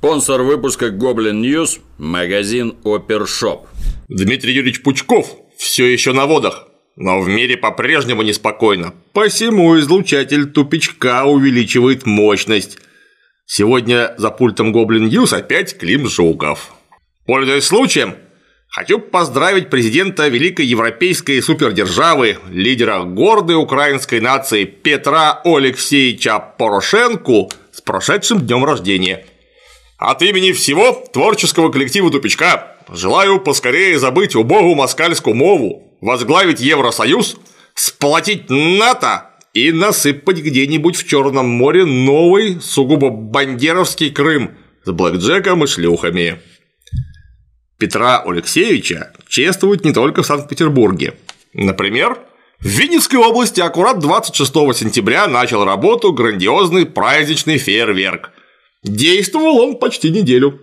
[0.00, 3.66] Спонсор выпуска Гоблин News– магазин Опершоп.
[4.08, 8.94] Дмитрий Юрьевич Пучков все еще на водах, но в мире по-прежнему неспокойно.
[9.12, 12.78] Посему излучатель тупичка увеличивает мощность.
[13.44, 16.72] Сегодня за пультом Гоблин News опять Клим Жуков.
[17.26, 18.14] Пользуясь случаем,
[18.68, 28.46] хочу поздравить президента великой европейской супердержавы, лидера гордой украинской нации Петра Алексеевича Порошенко с прошедшим
[28.46, 29.26] днем рождения.
[30.00, 37.36] От имени всего творческого коллектива «Тупичка» желаю поскорее забыть убогу москальскую мову, возглавить Евросоюз,
[37.74, 44.52] сплотить НАТО и насыпать где-нибудь в Черном море новый сугубо бандеровский Крым
[44.86, 46.40] с блэкджеком и шлюхами.
[47.78, 51.12] Петра Алексеевича чествуют не только в Санкт-Петербурге.
[51.52, 52.18] Например,
[52.58, 58.30] в Винницкой области аккурат 26 сентября начал работу грандиозный праздничный фейерверк–
[58.82, 60.60] Действовал он почти неделю.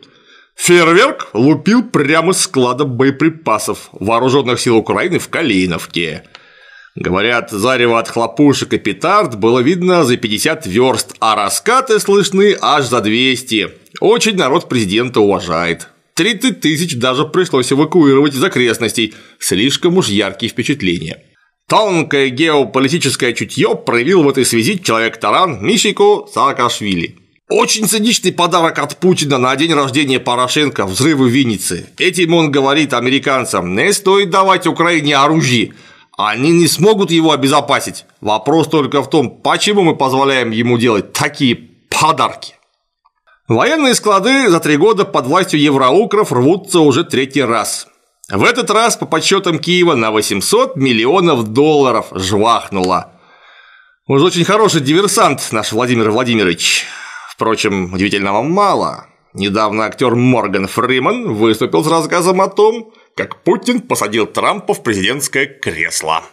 [0.56, 6.24] Фейерверк лупил прямо с склада боеприпасов вооруженных сил Украины в Калиновке.
[6.96, 12.86] Говорят, зарево от хлопушек и петард было видно за 50 верст, а раскаты слышны аж
[12.86, 13.70] за 200.
[14.00, 15.90] Очень народ президента уважает.
[16.16, 21.24] 30 тысяч даже пришлось эвакуировать из окрестностей, слишком уж яркие впечатления.
[21.70, 27.27] Тонкое геополитическое чутье проявил в этой связи человек-таран Мишико Саакашвили.
[27.50, 31.88] Очень циничный подарок от Путина на день рождения Порошенко– взрывы в Виннице.
[31.98, 35.74] Этим он говорит американцам, не стоит давать Украине оружие,
[36.18, 38.04] они не смогут его обезопасить.
[38.20, 41.56] Вопрос только в том, почему мы позволяем ему делать такие
[41.90, 42.56] подарки.
[43.48, 47.88] Военные склады за три года под властью евроукров рвутся уже третий раз.
[48.30, 53.14] В этот раз, по подсчетам Киева, на 800 миллионов долларов жвахнуло.
[54.06, 56.86] Уж очень хороший диверсант наш Владимир Владимирович.
[57.38, 59.10] Впрочем, удивительного мало.
[59.36, 65.46] Недавно актер Морган Фриман выступил с рассказом о том, как Путин посадил Трампа в президентское
[65.46, 66.24] кресло.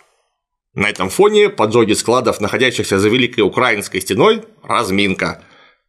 [0.73, 5.45] На этом фоне поджоги складов, находящихся за Великой Украинской стеной, разминка.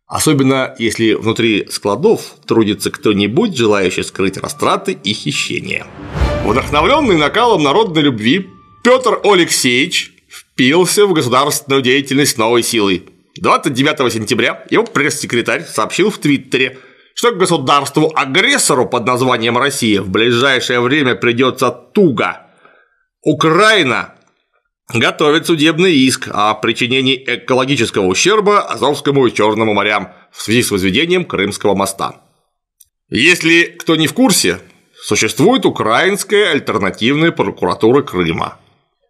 [0.06, 5.88] Особенно если внутри складов трудится кто-нибудь, желающий скрыть растраты и хищения.
[6.44, 8.50] Вдохновленный накалом народной любви,
[8.84, 13.06] Петр Алексеевич впился в государственную деятельность новой силой–
[13.42, 16.80] 29 сентября его пресс-секретарь сообщил в Твиттере,
[17.14, 22.48] что государству-агрессору под названием Россия в ближайшее время придется туго.
[23.22, 24.16] Украина
[24.94, 31.26] готовит судебный иск о причинении экологического ущерба Азовскому и Черному морям в связи с возведением
[31.26, 32.22] Крымского моста.
[33.10, 34.60] Если кто не в курсе,
[34.94, 38.60] существует украинская альтернативная прокуратура Крыма.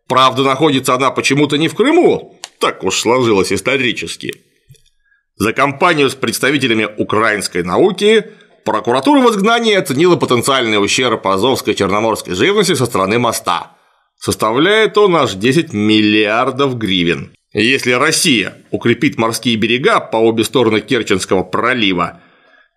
[0.07, 4.33] Правда, находится она почему-то не в Крыму, так уж сложилось исторически.
[5.37, 8.25] За компанию с представителями украинской науки
[8.63, 13.71] прокуратура в изгнании оценила потенциальный ущерб азовской черноморской живности со стороны моста.
[14.17, 17.33] Составляет он аж 10 миллиардов гривен.
[17.51, 22.21] Если Россия укрепит морские берега по обе стороны Керченского пролива,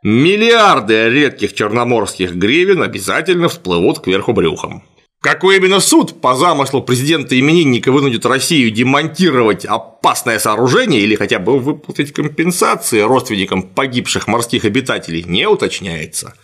[0.02, 4.82] миллиарды редких черноморских гривен обязательно всплывут кверху брюхом.
[5.20, 12.12] Какой именно суд по замыслу президента-именинника вынудит Россию демонтировать опасное сооружение или хотя бы выплатить
[12.12, 16.34] компенсации родственникам погибших морских обитателей, не уточняется.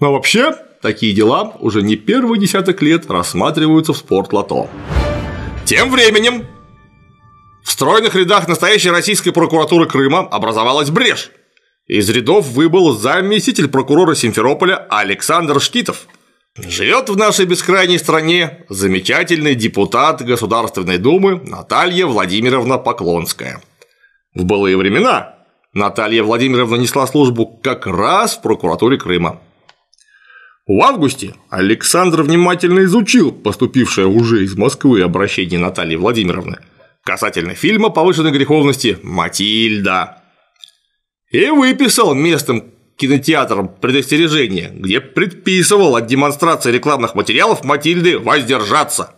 [0.00, 4.68] Но вообще, такие дела уже не первый десяток лет рассматриваются в спортлото.
[5.64, 6.44] Тем временем
[7.64, 11.30] в стройных рядах настоящей российской прокуратуры Крыма образовалась брешь.
[11.86, 16.06] Из рядов выбыл заместитель прокурора Симферополя Александр Шкитов–
[16.56, 23.62] Живет в нашей бескрайней стране замечательный депутат Государственной Думы Наталья Владимировна Поклонская.
[24.34, 25.36] В былые времена
[25.72, 29.40] Наталья Владимировна несла службу как раз в прокуратуре Крыма.
[30.66, 36.58] В августе Александр внимательно изучил поступившее уже из Москвы обращение Натальи Владимировны
[37.04, 40.22] касательно фильма повышенной греховности «Матильда»
[41.30, 49.14] и выписал местным кинотеатром предостережение, где предписывал от демонстрации рекламных материалов Матильды воздержаться.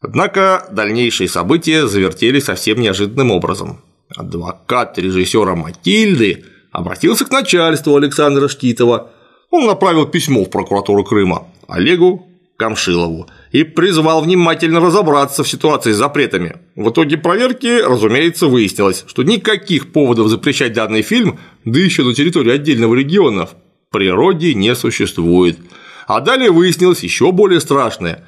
[0.00, 3.80] Однако дальнейшие события завертелись совсем неожиданным образом.
[4.16, 9.12] Адвокат режиссера Матильды обратился к начальству Александра Штитова.
[9.50, 12.26] Он направил письмо в прокуратуру Крыма Олегу
[12.56, 16.56] Камшилову и призвал внимательно разобраться в ситуации с запретами.
[16.76, 22.52] В итоге проверки, разумеется, выяснилось, что никаких поводов запрещать данный фильм, да еще на территории
[22.52, 23.54] отдельного региона, в
[23.90, 25.58] природе не существует.
[26.06, 28.26] А далее выяснилось еще более страшное.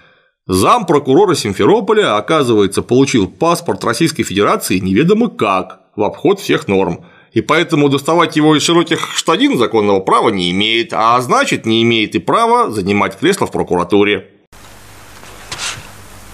[0.49, 7.41] Зам прокурора Симферополя, оказывается, получил паспорт Российской Федерации неведомо как, в обход всех норм, и
[7.41, 12.19] поэтому доставать его из широких штанин законного права не имеет, а значит не имеет и
[12.19, 14.42] права занимать кресло в прокуратуре.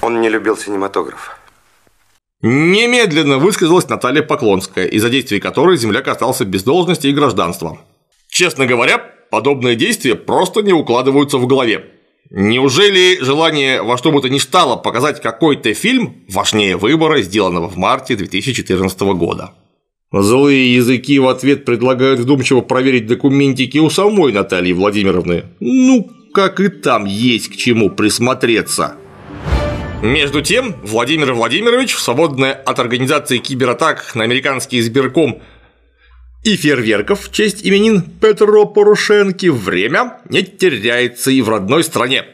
[0.08, 1.36] Он не любил синематограф.
[2.40, 7.78] Немедленно высказалась Наталья Поклонская, из-за действий которой земляк остался без должности и гражданства.
[8.30, 11.84] Честно говоря, подобные действия просто не укладываются в голове.
[12.30, 17.76] Неужели желание во что бы то ни стало показать какой-то фильм важнее выбора, сделанного в
[17.76, 19.52] марте 2014 года?
[20.10, 25.44] Злые языки в ответ предлагают вдумчиво проверить документики у самой Натальи Владимировны.
[25.60, 28.96] Ну, как и там есть к чему присмотреться.
[30.02, 35.42] Между тем, Владимир Владимирович, свободное от организации кибератак на американский избирком
[36.44, 42.26] и фейерверков в честь именин Петро Порошенки время не теряется и в родной стране.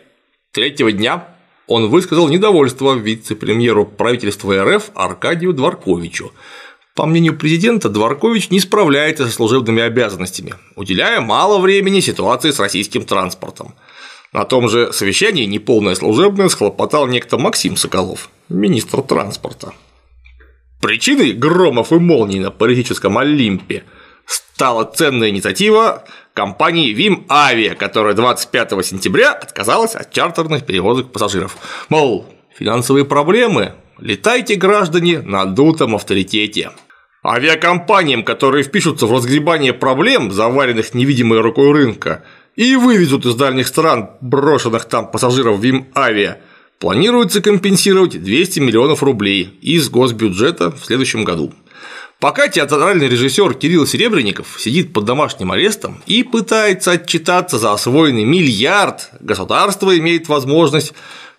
[0.52, 1.26] Третьего дня
[1.66, 6.32] он высказал недовольство вице-премьеру правительства РФ Аркадию Дворковичу.
[6.94, 13.04] По мнению президента, Дворкович не справляется со служебными обязанностями, уделяя мало времени ситуации с российским
[13.04, 13.74] транспортом.
[14.34, 19.72] На том же совещании неполное служебное схлопотал некто Максим Соколов, министр транспорта.
[20.82, 23.84] Причиной громов и молний на политическом Олимпе
[24.26, 26.02] стала ценная инициатива
[26.34, 31.56] компании Вим Авиа, которая 25 сентября отказалась от чартерных перевозок пассажиров.
[31.88, 32.26] Мол,
[32.58, 36.72] финансовые проблемы, летайте, граждане, на дутом авторитете.
[37.24, 42.24] Авиакомпаниям, которые впишутся в разгребание проблем, заваренных невидимой рукой рынка,
[42.56, 46.38] и вывезут из дальних стран брошенных там пассажиров Вим Авиа,
[46.78, 51.52] планируется компенсировать 200 миллионов рублей из госбюджета в следующем году.
[52.20, 59.10] Пока театральный режиссер Кирилл Серебренников сидит под домашним арестом и пытается отчитаться за освоенный миллиард,
[59.20, 60.94] государство имеет возможность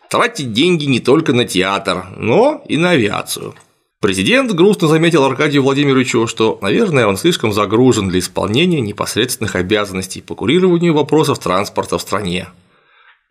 [0.09, 3.55] тратить деньги не только на театр, но и на авиацию.
[4.05, 10.35] Президент грустно заметил Аркадию Владимировичу, что, наверное, он слишком загружен для исполнения непосредственных обязанностей по
[10.35, 12.49] курированию вопросов транспорта в стране.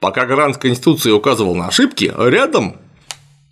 [0.00, 2.74] Пока гарант Конституции указывал на ошибки, рядом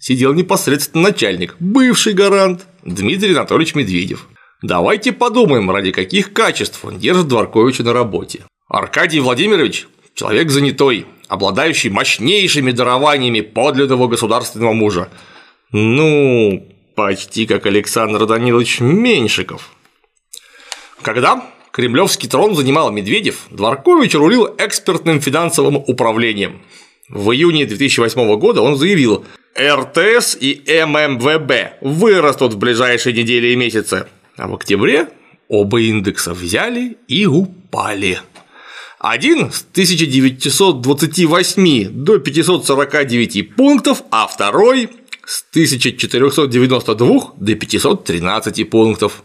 [0.01, 4.27] сидел непосредственно начальник, бывший гарант Дмитрий Анатольевич Медведев.
[4.61, 8.41] Давайте подумаем, ради каких качеств он держит Дворковича на работе.
[8.67, 9.87] Аркадий Владимирович–
[10.17, 15.09] человек занятой, обладающий мощнейшими дарованиями подлинного государственного мужа.
[15.71, 19.71] Ну, почти как Александр Данилович Меньшиков.
[21.03, 26.63] Когда кремлевский трон занимал Медведев, Дворкович рулил экспертным финансовым управлением.
[27.09, 29.25] В июне 2008 года он заявил,
[29.59, 34.07] РТС и ММВБ вырастут в ближайшие недели и месяцы,
[34.37, 35.09] а в октябре
[35.49, 38.21] оба индекса взяли и упали.
[38.99, 44.89] Один с 1928 до 549 пунктов, а второй
[45.27, 49.23] с 1492 до 513 пунктов.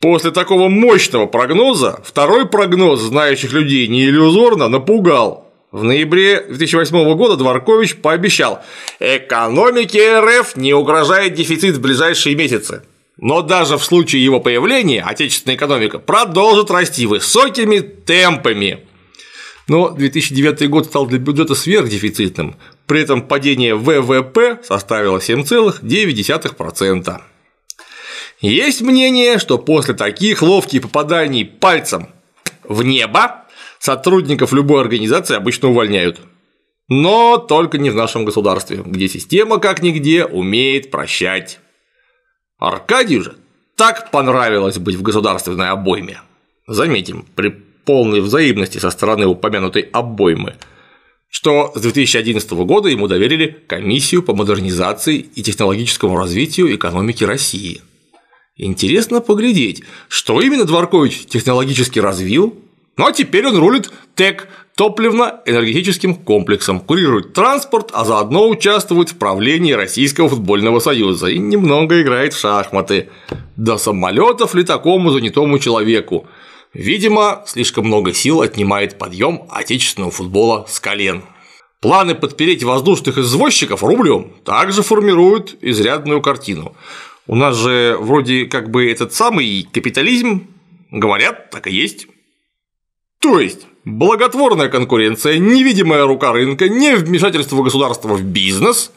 [0.00, 5.52] После такого мощного прогноза второй прогноз знающих людей не иллюзорно напугал.
[5.72, 8.62] В ноябре 2008 года Дворкович пообещал,
[9.00, 12.82] экономике РФ не угрожает дефицит в ближайшие месяцы.
[13.18, 18.86] Но даже в случае его появления отечественная экономика продолжит расти высокими темпами.
[19.66, 22.56] Но 2009 год стал для бюджета сверхдефицитным,
[22.88, 27.20] при этом падение ВВП составило 7,9%.
[28.40, 32.08] Есть мнение, что после таких ловких попаданий пальцем
[32.64, 33.44] в небо
[33.78, 36.18] сотрудников любой организации обычно увольняют.
[36.88, 41.58] Но только не в нашем государстве, где система как нигде умеет прощать.
[42.58, 43.36] Аркадию же
[43.76, 46.22] так понравилось быть в государственной обойме.
[46.66, 50.54] Заметим, при полной взаимности со стороны упомянутой обоймы–
[51.28, 57.82] что с 2011 года ему доверили комиссию по модернизации и технологическому развитию экономики России.
[58.56, 62.56] Интересно поглядеть, что именно Дворкович технологически развил,
[62.96, 69.72] ну а теперь он рулит ТЭК топливно-энергетическим комплексом, курирует транспорт, а заодно участвует в правлении
[69.72, 73.08] Российского футбольного союза и немного играет в шахматы.
[73.56, 76.26] До самолетов ли такому занятому человеку?
[76.74, 81.24] Видимо, слишком много сил отнимает подъем отечественного футбола с колен.
[81.80, 86.76] Планы подпереть воздушных извозчиков рублем также формируют изрядную картину.
[87.26, 90.48] У нас же вроде как бы этот самый капитализм,
[90.90, 92.06] говорят, так и есть.
[93.20, 98.92] То есть, благотворная конкуренция, невидимая рука рынка, не вмешательство государства в бизнес.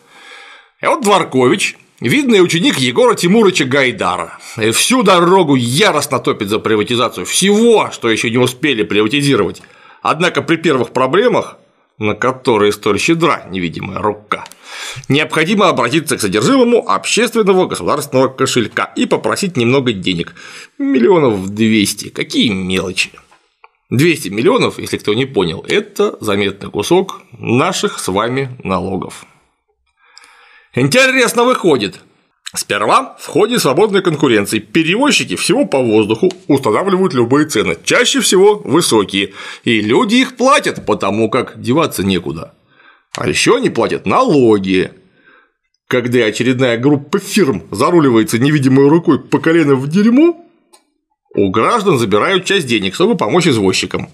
[0.82, 4.40] И вот Дворкович Видный ученик Егора Тимурыча Гайдара.
[4.58, 9.62] И всю дорогу яростно топит за приватизацию всего, что еще не успели приватизировать.
[10.02, 11.58] Однако при первых проблемах
[12.02, 14.46] на которые столь щедра невидимая рука,
[15.08, 20.34] необходимо обратиться к содержимому общественного государственного кошелька и попросить немного денег.
[20.80, 22.10] Миллионов 200.
[22.10, 23.12] Какие мелочи.
[23.92, 29.26] 200 миллионов, если кто не понял, это заметный кусок наших с вами налогов.
[30.74, 32.00] Интересно выходит.
[32.54, 39.34] Сперва в ходе свободной конкуренции перевозчики всего по воздуху устанавливают любые цены, чаще всего высокие,
[39.64, 42.54] и люди их платят, потому как деваться некуда.
[43.18, 44.92] А еще они платят налоги.
[45.88, 50.46] Когда очередная группа фирм заруливается невидимой рукой по колено в дерьмо,
[51.36, 54.10] у граждан забирают часть денег, чтобы помочь извозчикам.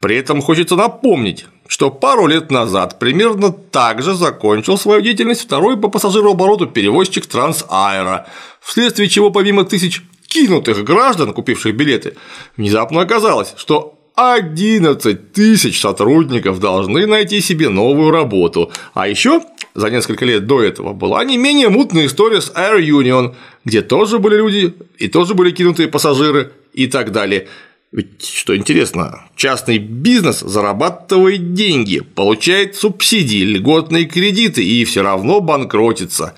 [0.00, 5.76] При этом хочется напомнить, что пару лет назад примерно так же закончил свою деятельность второй
[5.76, 8.26] по пассажирообороту перевозчик Трансаэро,
[8.60, 12.16] вследствие чего помимо тысяч кинутых граждан, купивших билеты,
[12.56, 18.72] внезапно оказалось, что 11 тысяч сотрудников должны найти себе новую работу.
[18.94, 19.42] А еще
[19.74, 23.34] за несколько лет до этого была не менее мутная история с Air Union,
[23.66, 27.48] где тоже были люди и тоже были кинутые пассажиры и так далее.
[27.92, 36.36] Ведь, что интересно, частный бизнес зарабатывает деньги, получает субсидии, льготные кредиты и все равно банкротится.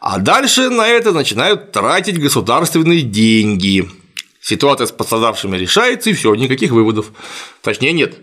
[0.00, 3.86] А дальше на это начинают тратить государственные деньги.
[4.40, 7.12] Ситуация с пострадавшими решается, и все, никаких выводов.
[7.60, 8.18] Точнее, нет,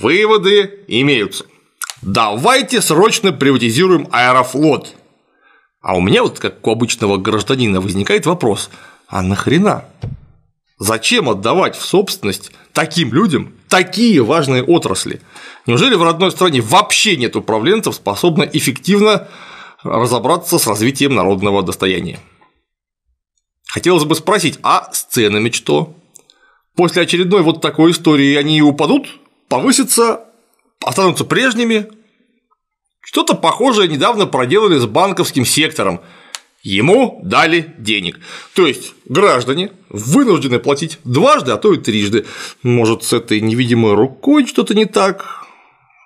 [0.00, 1.44] выводы имеются.
[2.02, 4.94] Давайте срочно приватизируем аэрофлот.
[5.80, 8.70] А у меня вот, как у обычного гражданина, возникает вопрос,
[9.06, 9.84] а нахрена?
[10.78, 15.20] Зачем отдавать в собственность таким людям такие важные отрасли?
[15.66, 19.28] Неужели в родной стране вообще нет управленцев, способных эффективно
[19.84, 22.18] разобраться с развитием народного достояния?
[23.66, 25.94] Хотелось бы спросить, а с ценами что?
[26.76, 29.08] После очередной вот такой истории они упадут,
[29.48, 30.24] повысятся,
[30.84, 31.86] останутся прежними?
[33.00, 36.00] Что-то похожее недавно проделали с банковским сектором,
[36.64, 38.18] Ему дали денег.
[38.54, 42.24] То есть граждане вынуждены платить дважды, а то и трижды.
[42.62, 45.44] Может, с этой невидимой рукой что-то не так?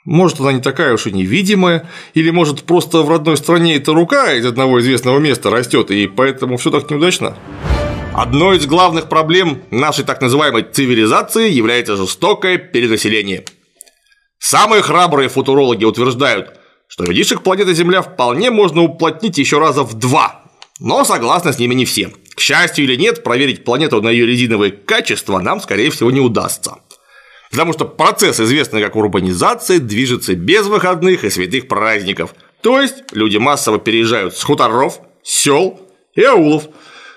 [0.04, 4.32] Может, она не такая уж и невидимая, или может просто в родной стране эта рука
[4.32, 7.36] из одного известного места растет, и поэтому все так неудачно?
[8.12, 13.44] Одной из главных проблем нашей так называемой цивилизации является жестокое перенаселение.
[14.40, 20.47] Самые храбрые футурологи утверждают, что людишек планеты Земля вполне можно уплотнить еще раза в два,
[20.78, 22.12] но согласны с ними не все.
[22.34, 26.76] К счастью или нет, проверить планету на ее резиновые качества нам, скорее всего, не удастся.
[27.50, 32.34] Потому что процесс, известный как урбанизация, движется без выходных и святых праздников.
[32.60, 35.80] То есть люди массово переезжают с хуторов, сел
[36.14, 36.68] и аулов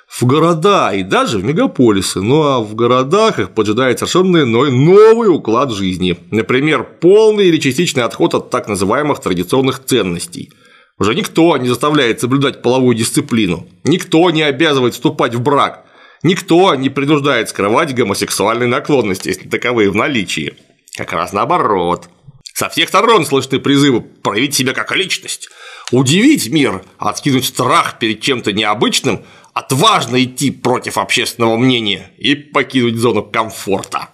[0.07, 2.21] в города и даже в мегаполисы.
[2.21, 6.17] Ну а в городах их поджидает совершенно иной новый уклад жизни.
[6.31, 10.51] Например, полный или частичный отход от так называемых традиционных ценностей–
[11.01, 15.83] уже никто не заставляет соблюдать половую дисциплину, никто не обязывает вступать в брак,
[16.21, 20.53] никто не принуждает скрывать гомосексуальные наклонности, если таковые в наличии.
[20.95, 22.07] Как раз наоборот.
[22.53, 25.49] Со всех сторон слышны призывы проявить себя как личность,
[25.91, 29.23] удивить мир, откинуть страх перед чем-то необычным,
[29.55, 34.09] отважно идти против общественного мнения и покинуть зону комфорта.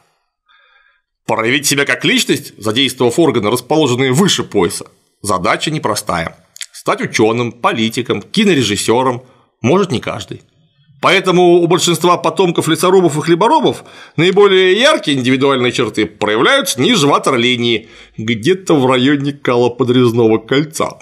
[1.25, 4.85] Проявить себя как личность, задействовав органы, расположенные выше пояса,
[5.21, 6.46] задача непростая.
[6.79, 9.23] Стать ученым, политиком, кинорежиссером
[9.61, 10.43] может не каждый.
[11.01, 13.83] Поэтому у большинства потомков лесорубов и хлеборобов
[14.15, 20.99] наиболее яркие индивидуальные черты проявляются ниже ватерлинии, где-то в районе калоподрезного кольца.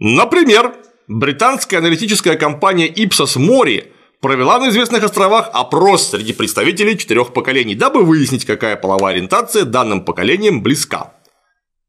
[0.00, 0.74] Например,
[1.06, 8.02] британская аналитическая компания Ipsos Mori провела на известных островах опрос среди представителей четырех поколений, дабы
[8.02, 11.14] выяснить, какая половая ориентация данным поколениям близка.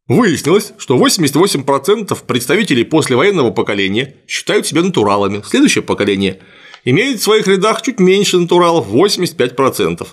[0.08, 6.42] Выяснилось, что 88% представителей послевоенного поколения считают себя натуралами, следующее поколение
[6.84, 10.08] имеет в своих рядах чуть меньше натуралов– 85%.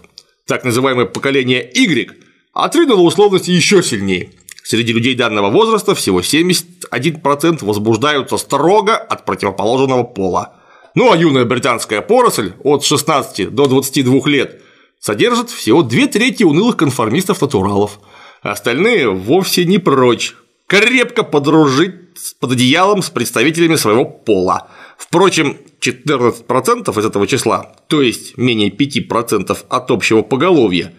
[0.47, 2.11] Так называемое поколение Y
[2.55, 4.31] отринуло условности еще сильнее.
[4.65, 10.55] Среди людей данного возраста всего 71% возбуждаются строго от противоположного пола.
[10.95, 14.63] Ну а юная британская поросль от 16 до 22 лет
[15.01, 18.01] содержит всего две трети унылых конформистов-натуралов–
[18.43, 20.35] Остальные вовсе не прочь
[20.67, 21.95] крепко подружить
[22.41, 24.69] под одеялом с представителями своего пола.
[24.99, 30.93] Впрочем, 14% из этого числа, то есть менее 5% от общего поголовья,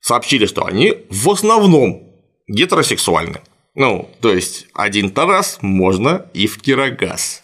[0.00, 2.14] сообщили, что они в основном
[2.48, 3.40] гетеросексуальны.
[3.74, 7.42] Ну, то есть один-то раз можно и в кирогаз.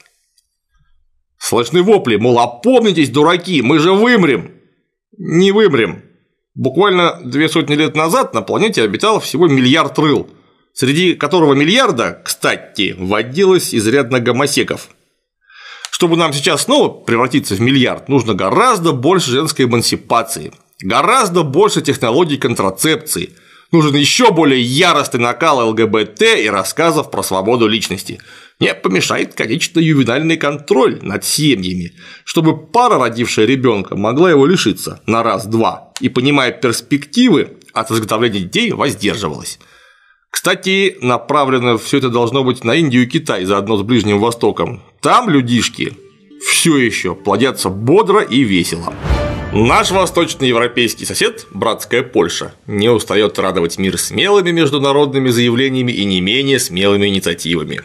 [1.39, 4.53] Слышны вопли, мол, опомнитесь, дураки, мы же вымрем.
[5.17, 6.03] Не вымрем,
[6.55, 10.29] Буквально две сотни лет назад на планете обитало всего миллиард рыл.
[10.73, 14.89] среди которого миллиарда, кстати, вводилось изрядно гомосеков.
[15.91, 22.37] Чтобы нам сейчас снова превратиться в миллиард, нужно гораздо больше женской эмансипации, гораздо больше технологий
[22.37, 23.31] контрацепции,
[23.75, 28.21] нужен еще более яростный накал ЛГБТ и рассказов про свободу личности.
[28.61, 31.93] Не помешает, конечно, ювенальный контроль над семьями,
[32.25, 38.71] чтобы пара, родившая ребенка, могла его лишиться на раз-два и, понимая перспективы от изготовления детей,
[38.73, 39.59] воздерживалась.
[40.31, 44.83] Кстати, направлено все это должно быть на Индию и Китай, заодно с Ближним Востоком.
[45.01, 45.93] Там людишки
[46.49, 48.95] все еще плодятся бодро и весело.
[49.57, 56.59] Наш восточноевропейский сосед, братская Польша, не устает радовать мир смелыми международными заявлениями и не менее
[56.59, 57.83] смелыми инициативами.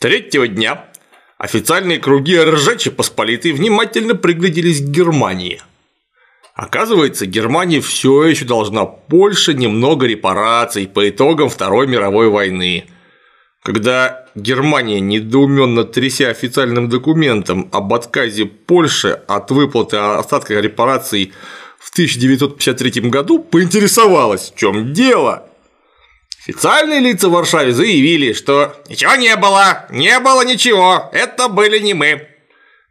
[0.00, 0.86] Третьего дня
[1.38, 5.62] официальные круги Ржачи Посполитой внимательно пригляделись к Германии–
[6.54, 12.86] Оказывается, Германия все еще должна Польше немного репараций по итогам Второй мировой войны.
[13.64, 21.32] Когда Германия, недоуменно тряся официальным документом об отказе Польши от выплаты остатка репараций
[21.78, 25.48] в 1953 году, поинтересовалась, в чем дело.
[26.42, 31.94] Официальные лица в Варшаве заявили, что ничего не было, не было ничего, это были не
[31.94, 32.28] мы.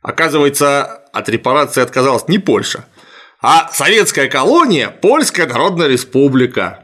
[0.02, 2.88] Оказывается, от репарации отказалась не Польша,
[3.44, 6.83] а советская колония– Польская Народная Республика.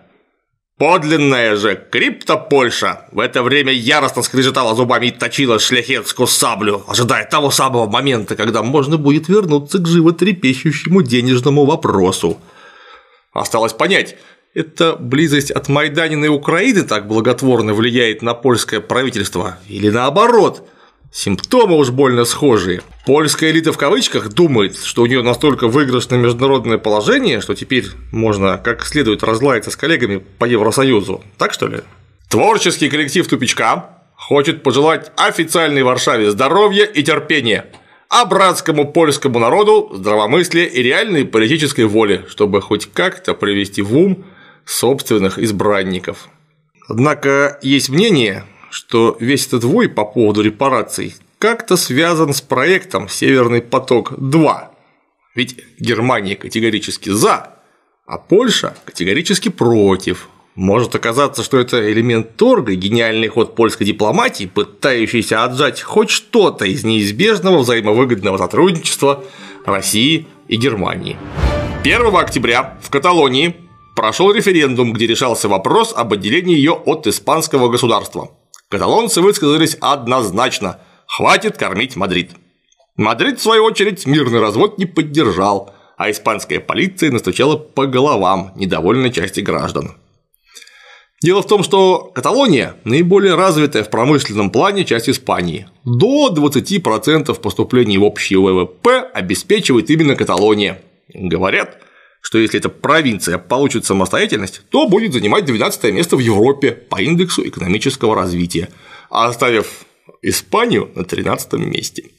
[0.80, 7.52] Подлинная же крипто-Польша в это время яростно скрежетала зубами и точила шляхетскую саблю, ожидая того
[7.52, 12.38] самого момента, когда можно будет вернуться к животрепещущему денежному вопросу.
[13.34, 14.16] Осталось понять,
[14.54, 20.66] это близость от Майданина и Украины так благотворно влияет на польское правительство или наоборот–
[21.12, 22.82] Симптомы уж больно схожие.
[23.06, 28.58] Польская элита в кавычках думает, что у нее настолько выигрышное международное положение, что теперь можно
[28.58, 31.24] как следует разлаяться с коллегами по Евросоюзу.
[31.38, 31.80] Так что ли?
[32.30, 37.66] Творческий коллектив тупичка хочет пожелать официальной Варшаве здоровья и терпения,
[38.08, 44.26] а братскому польскому народу здравомыслия и реальной политической воли, чтобы хоть как-то привести в ум
[44.64, 46.30] собственных избранников.
[46.88, 53.62] Однако есть мнение, что весь этот вой по поводу репараций как-то связан с проектом «Северный
[53.62, 54.58] поток-2».
[55.36, 57.56] Ведь Германия категорически «за»,
[58.06, 60.30] а Польша категорически «против».
[60.56, 66.84] Может оказаться, что это элемент торга гениальный ход польской дипломатии, пытающийся отжать хоть что-то из
[66.84, 69.24] неизбежного взаимовыгодного сотрудничества
[69.66, 71.18] России и Германии.
[71.84, 73.56] 1 октября в Каталонии
[73.96, 78.32] прошел референдум, где решался вопрос об отделении ее от испанского государства.
[78.70, 82.32] Каталонцы высказались однозначно– хватит кормить Мадрид.
[82.96, 89.12] Мадрид, в свою очередь, мирный развод не поддержал, а испанская полиция настучала по головам недовольной
[89.12, 89.96] части граждан.
[91.20, 95.68] Дело в том, что Каталония– наиболее развитая в промышленном плане часть Испании.
[95.84, 100.80] До 20% поступлений в общий ВВП обеспечивает именно Каталония.
[101.12, 101.80] Говорят,
[102.22, 107.48] что если эта провинция получит самостоятельность, то будет занимать 12 место в Европе по индексу
[107.48, 108.70] экономического развития,
[109.10, 109.86] оставив
[110.22, 112.12] Испанию на 13 месте.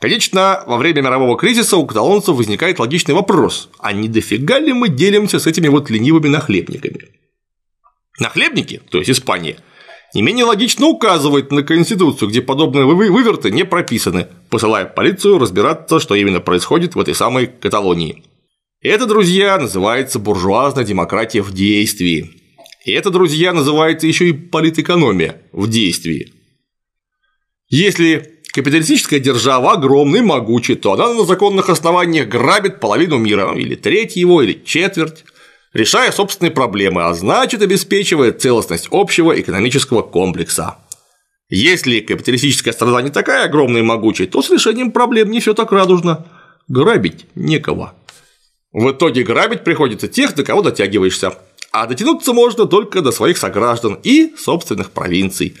[0.00, 4.90] Конечно, во время мирового кризиса у каталонцев возникает логичный вопрос, а не дофига ли мы
[4.90, 7.08] делимся с этими вот ленивыми нахлебниками?
[8.20, 9.56] Нахлебники, то есть Испания,
[10.12, 16.14] не менее логично указывает на Конституцию, где подобные выверты не прописаны, посылая полицию разбираться, что
[16.14, 18.22] именно происходит в этой самой Каталонии.
[18.84, 22.32] Это, друзья, называется буржуазная демократия в действии.
[22.84, 26.34] Это, друзья, называется еще и политэкономия в действии.
[27.70, 33.74] Если капиталистическая держава огромная и могучая, то она на законных основаниях грабит половину мира, или
[33.74, 35.24] треть его, или четверть,
[35.72, 40.76] решая собственные проблемы, а значит обеспечивает целостность общего экономического комплекса.
[41.48, 45.72] Если капиталистическая страна не такая огромная и могучая, то с решением проблем не все так
[45.72, 46.26] радужно.
[46.68, 47.94] Грабить некого.
[48.74, 51.34] В итоге грабить приходится тех, до кого дотягиваешься,
[51.70, 55.54] а дотянуться можно только до своих сограждан и собственных провинций.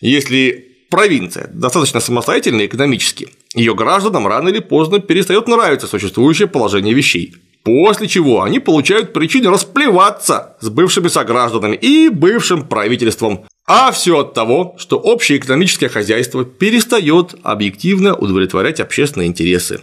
[0.00, 7.32] Если провинция достаточно самостоятельна экономически, ее гражданам рано или поздно перестает нравиться существующее положение вещей,
[7.62, 14.34] после чего они получают причины расплеваться с бывшими согражданами и бывшим правительством, а все от
[14.34, 19.82] того, что общее экономическое хозяйство перестает объективно удовлетворять общественные интересы.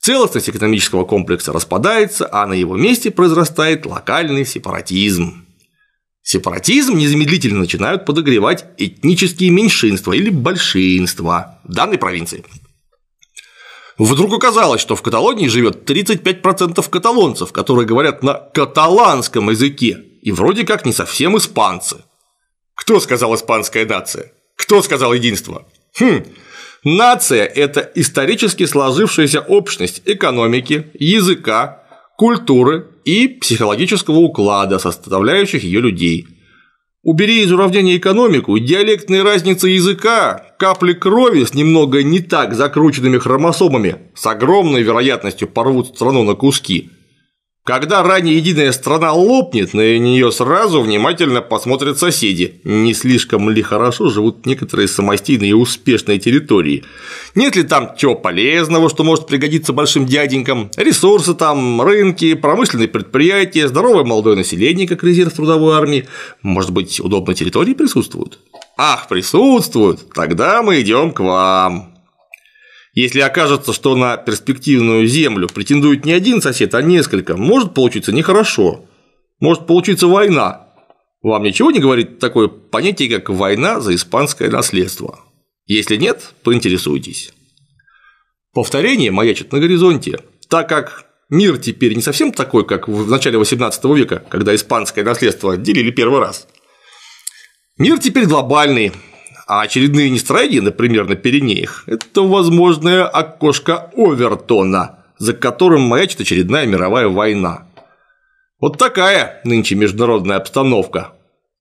[0.00, 5.44] Целостность экономического комплекса распадается, а на его месте произрастает локальный сепаратизм.
[6.22, 12.44] Сепаратизм незамедлительно начинают подогревать этнические меньшинства или большинства данной провинции.
[13.98, 20.64] Вдруг оказалось, что в Каталонии живет 35% каталонцев, которые говорят на каталанском языке, и вроде
[20.64, 21.98] как не совсем испанцы.
[22.74, 24.32] Кто сказал испанская нация?
[24.56, 25.68] Кто сказал единство?
[25.98, 26.24] Хм,
[26.84, 31.82] нация– это исторически сложившаяся общность экономики, языка,
[32.16, 36.26] культуры и психологического уклада, составляющих ее людей–
[37.02, 43.96] Убери из уравнения экономику, диалектные разницы языка, капли крови с немного не так закрученными хромосомами
[44.14, 46.90] с огромной вероятностью порвут страну на куски.
[47.62, 54.08] Когда ранее единая страна лопнет, на нее сразу внимательно посмотрят соседи, не слишком ли хорошо
[54.08, 56.84] живут некоторые самостийные и успешные территории.
[57.34, 63.68] Нет ли там чего полезного, что может пригодиться большим дяденькам, ресурсы там, рынки, промышленные предприятия,
[63.68, 66.08] здоровое молодое население, как резерв трудовой армии,
[66.40, 68.38] может быть, удобные территории присутствуют?
[68.78, 71.99] Ах, присутствуют, тогда мы идем к вам.
[73.00, 78.84] Если окажется, что на перспективную землю претендует не один сосед, а несколько, может получиться нехорошо.
[79.40, 80.66] Может получиться война.
[81.22, 85.18] Вам ничего не говорит такое понятие, как война за испанское наследство?
[85.64, 87.32] Если нет, поинтересуйтесь.
[88.52, 90.18] Повторение маячит на горизонте,
[90.50, 95.56] так как мир теперь не совсем такой, как в начале XVIII века, когда испанское наследство
[95.56, 96.46] делили первый раз.
[97.78, 98.92] Мир теперь глобальный,
[99.50, 107.08] а очередные нестроения, например, на Пиренеях– это возможное окошко Овертона, за которым маячит очередная мировая
[107.08, 107.66] война.
[108.60, 111.14] Вот такая нынче международная обстановка.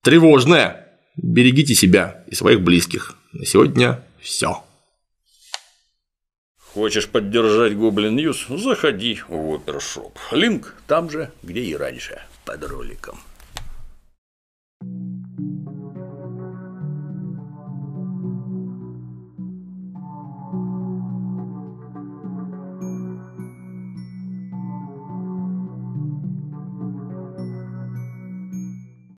[0.04, 0.86] Тревожная.
[1.18, 3.16] Берегите себя и своих близких.
[3.34, 4.64] На сегодня все.
[6.60, 8.46] Хочешь поддержать Гоблин News?
[8.50, 10.16] Заходи в Опершоп.
[10.32, 13.20] Link там же, где и раньше, под роликом.